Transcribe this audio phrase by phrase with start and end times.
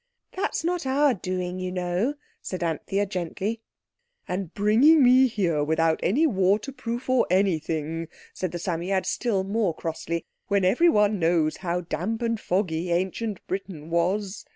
[0.35, 3.61] "That's not our doing, you know," said Anthea gently.
[4.27, 10.25] "And bringing me here without any waterproof or anything," said the Psammead still more crossly,
[10.47, 14.43] "when everyone knows how damp and foggy Ancient Britain was."